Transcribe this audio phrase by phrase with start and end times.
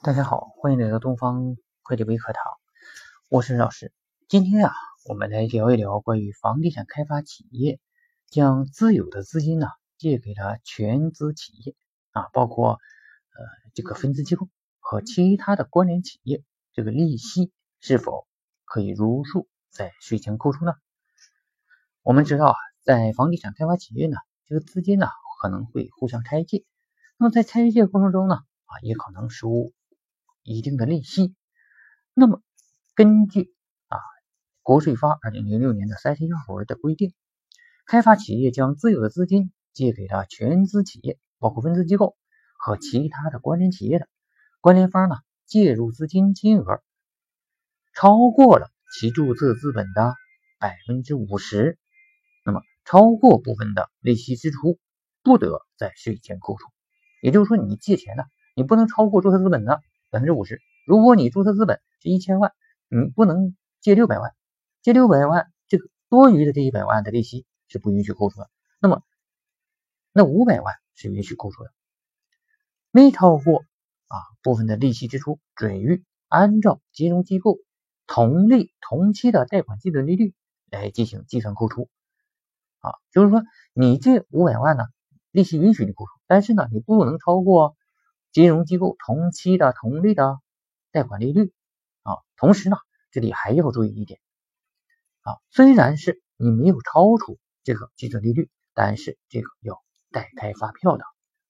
[0.00, 2.40] 大家好，欢迎来到东方会计微课堂，
[3.28, 3.92] 我是老师。
[4.28, 4.72] 今天啊，
[5.08, 7.80] 我们来聊一聊关于房地产开发企业
[8.30, 9.66] 将自有的资金呢
[9.96, 11.74] 借给了全资企业
[12.12, 14.48] 啊，包括呃这个分资机构
[14.78, 18.28] 和其他的关联企业，这个利息是否
[18.64, 20.74] 可以如数在税前扣除呢？
[22.02, 22.54] 我们知道啊，
[22.84, 25.08] 在房地产开发企业呢，这个资金呢
[25.42, 26.64] 可能会互相拆借，
[27.16, 29.72] 那么在拆借过程中呢啊，也可能收。
[30.54, 31.34] 一定的利息，
[32.14, 32.42] 那么
[32.94, 33.54] 根据
[33.88, 33.98] 啊
[34.62, 37.12] 国税发二零零六年的三十一号文的规定，
[37.86, 42.16] 开发企业将自有的资金借给了全资企业，包括分资机构
[42.58, 44.08] 和其他的关联企业的
[44.62, 46.82] 关联方呢，介入资金金额
[47.94, 50.14] 超过了其注册资本的
[50.58, 51.78] 百分之五十，
[52.42, 54.78] 那么超过部分的利息支出
[55.22, 56.64] 不得在税前扣除。
[57.20, 58.24] 也就是说，你借钱呢，
[58.56, 59.82] 你不能超过注册资本的。
[60.10, 62.52] 百分之五十，如果你注册资本是一千万，
[62.88, 64.34] 你不能借六百万，
[64.80, 68.48] 借六百万，这个多余的这一百万的利息是不允许扣除的。
[68.80, 69.02] 那么，
[70.12, 71.70] 那五百万是允许扣除的。
[72.90, 73.58] 没超过
[74.06, 77.58] 啊部分的利息支出，准予按照金融机构
[78.06, 80.32] 同类同期的贷款基准利率
[80.70, 81.90] 来进行计算扣除。
[82.78, 83.42] 啊，就是说
[83.74, 84.84] 你这五百万呢，
[85.32, 87.76] 利息允许你扣除，但是呢，你不能超过。
[88.32, 90.38] 金融机构同期的同类的
[90.92, 91.52] 贷款利率
[92.02, 92.76] 啊，同时呢，
[93.10, 94.20] 这里还要注意一点
[95.22, 101.04] 啊，虽然是你没有超出这个基准利率，但是这个要代开发票的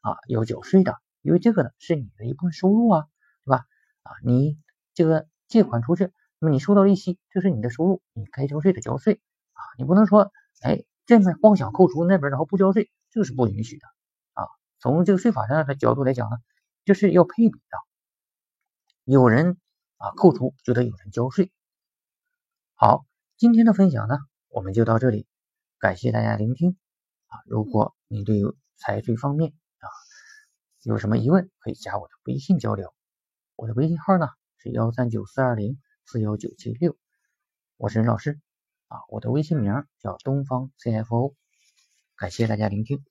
[0.00, 3.06] 啊，要缴税的，因为这个呢是你的一部分收入啊，
[3.44, 3.64] 对吧？
[4.02, 4.58] 啊，你
[4.94, 9.20] 这个借款出去，那么你收到利息，这是你的收入，你该交税的交税
[9.52, 13.86] 啊，你不能说哎这边妄想扣除那边然后不交税，这个是不允许的
[14.34, 14.46] 啊。
[14.80, 16.36] 从这个税法上的角度来讲呢。
[16.84, 17.78] 就是要配比的，
[19.04, 19.56] 有人
[19.96, 21.50] 啊扣除就得有人交税。
[22.74, 24.18] 好，今天的分享呢，
[24.48, 25.26] 我们就到这里，
[25.78, 26.76] 感谢大家聆听
[27.28, 27.40] 啊。
[27.46, 28.42] 如果你对
[28.76, 29.88] 财税方面啊
[30.82, 32.94] 有什么疑问，可以加我的微信交流。
[33.56, 34.28] 我的微信号呢
[34.58, 36.98] 是幺三九四二零四幺九七六，
[37.78, 38.38] 我是任老师
[38.88, 38.98] 啊。
[39.08, 41.34] 我的微信名叫东方 CFO，
[42.16, 43.02] 感谢大家聆听。